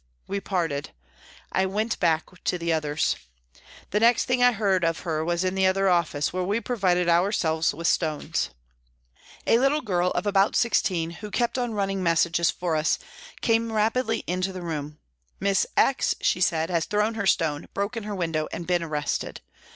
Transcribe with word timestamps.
We 0.27 0.39
parted. 0.39 0.93
I 1.51 1.67
went 1.67 1.99
back 1.99 2.25
to 2.45 2.57
the 2.57 2.73
others. 2.73 3.15
The 3.91 3.99
next 3.99 4.25
thing 4.25 4.41
I 4.41 4.51
heard 4.51 4.83
of 4.83 5.01
her 5.01 5.23
was 5.23 5.43
in 5.43 5.53
the 5.53 5.67
other 5.67 5.89
office, 5.89 6.33
where 6.33 6.41
we 6.43 6.59
provided 6.59 7.07
ourselves 7.07 7.71
with 7.71 7.85
stones. 7.85 8.49
A 9.45 9.59
little 9.59 9.81
girl 9.81 10.09
of 10.13 10.25
about 10.25 10.55
sixteen, 10.55 11.11
who 11.11 11.29
kept 11.29 11.59
on 11.59 11.73
running 11.75 12.01
messages 12.01 12.49
for 12.49 12.75
us, 12.75 12.97
came 13.41 13.71
rapidly 13.71 14.23
into 14.25 14.51
the 14.51 14.63
room." 14.63 14.97
Miss 15.39 15.67
X.," 15.77 16.15
she 16.19 16.41
said," 16.41 16.71
has 16.71 16.85
thrown 16.85 17.13
her 17.13 17.27
stone, 17.27 17.67
broken 17.75 18.01
her 18.05 18.15
window, 18.15 18.47
and 18.51 18.65
been 18.65 18.81
arrested." 18.81 19.41